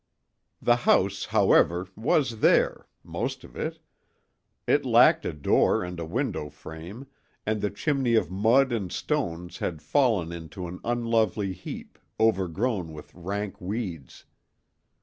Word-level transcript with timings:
The 0.59 0.77
house, 0.77 1.25
however, 1.25 1.87
was 1.95 2.39
there, 2.39 2.87
most 3.03 3.43
of 3.43 3.55
it. 3.55 3.77
It 4.65 4.83
lacked 4.83 5.25
a 5.27 5.31
door 5.31 5.83
and 5.83 5.99
a 5.99 6.05
window 6.05 6.49
frame, 6.49 7.05
and 7.45 7.61
the 7.61 7.69
chimney 7.69 8.15
of 8.15 8.31
mud 8.31 8.71
and 8.71 8.91
stones 8.91 9.59
had 9.59 9.79
fallen 9.83 10.31
into 10.31 10.65
an 10.65 10.79
unlovely 10.83 11.53
heap, 11.53 11.99
overgrown 12.19 12.93
with 12.93 13.13
rank 13.13 13.61
weeds. 13.61 14.25